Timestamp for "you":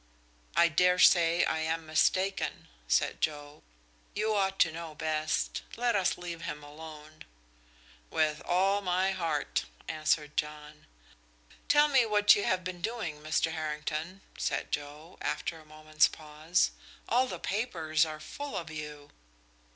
4.15-4.33, 12.35-12.45, 18.71-19.11